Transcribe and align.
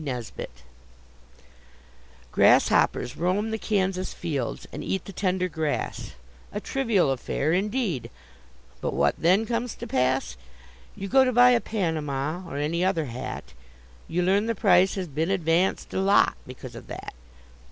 NESBIT 0.03 0.63
Grasshoppers 2.31 3.15
roam 3.17 3.51
the 3.51 3.59
Kansas 3.59 4.15
fields 4.15 4.65
and 4.71 4.83
eat 4.83 5.05
the 5.05 5.13
tender 5.13 5.47
grass 5.47 6.13
A 6.51 6.59
trivial 6.59 7.11
affair, 7.11 7.53
indeed, 7.53 8.09
but 8.81 8.95
what 8.95 9.13
then 9.15 9.45
comes 9.45 9.75
to 9.75 9.85
pass? 9.85 10.37
You 10.95 11.07
go 11.07 11.23
to 11.23 11.31
buy 11.31 11.51
a 11.51 11.61
panama, 11.61 12.41
or 12.49 12.57
any 12.57 12.83
other 12.83 13.05
hat; 13.05 13.53
You 14.07 14.23
learn 14.23 14.47
the 14.47 14.55
price 14.55 14.95
has 14.95 15.07
been 15.07 15.29
advanced 15.29 15.93
a 15.93 16.01
lot 16.01 16.35
because 16.47 16.73
of 16.73 16.87
that. 16.87 17.13